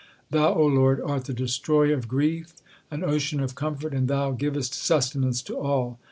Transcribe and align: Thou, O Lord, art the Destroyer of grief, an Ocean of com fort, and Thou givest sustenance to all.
Thou, 0.31 0.55
O 0.55 0.65
Lord, 0.65 0.99
art 0.99 1.25
the 1.25 1.31
Destroyer 1.33 1.93
of 1.93 2.07
grief, 2.07 2.53
an 2.89 3.03
Ocean 3.03 3.39
of 3.39 3.53
com 3.53 3.75
fort, 3.75 3.93
and 3.93 4.07
Thou 4.07 4.31
givest 4.31 4.73
sustenance 4.73 5.43
to 5.43 5.55
all. 5.55 5.99